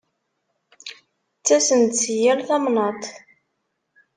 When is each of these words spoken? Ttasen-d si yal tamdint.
Ttasen-d 1.39 1.93
si 2.01 2.15
yal 2.23 2.39
tamdint. 2.47 3.05